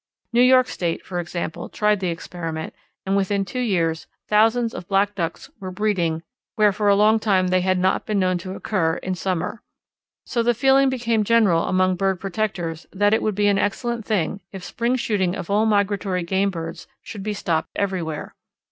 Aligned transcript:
New 0.33 0.41
York 0.41 0.67
State, 0.67 1.05
for 1.05 1.19
example, 1.19 1.69
tried 1.69 1.99
the 1.99 2.07
experiment, 2.07 2.73
and 3.05 3.15
within 3.15 3.45
two 3.45 3.59
years 3.59 4.07
thousands 4.27 4.73
of 4.73 4.87
Black 4.87 5.13
Ducks 5.13 5.51
were 5.59 5.69
breeding 5.69 6.23
where 6.55 6.71
for 6.71 6.87
a 6.87 6.95
long 6.95 7.19
time 7.19 7.49
they 7.49 7.61
had 7.61 7.77
not 7.77 8.07
been 8.07 8.17
known 8.17 8.39
to 8.39 8.55
occur 8.55 8.95
in 8.95 9.13
summer. 9.13 9.61
So 10.25 10.41
the 10.41 10.55
feeling 10.55 10.89
became 10.89 11.23
general 11.23 11.65
among 11.65 11.97
bird 11.97 12.19
protectors 12.19 12.87
that 12.91 13.13
it 13.13 13.21
would 13.21 13.35
be 13.35 13.45
an 13.47 13.59
excellent 13.59 14.03
thing 14.03 14.39
if 14.51 14.63
spring 14.63 14.95
shooting 14.95 15.35
of 15.35 15.51
all 15.51 15.67
migratory 15.67 16.23
game 16.23 16.49
birds 16.49 16.87
should 17.03 17.21
be 17.21 17.35
stopped 17.35 17.69
everywhere. 17.75 18.33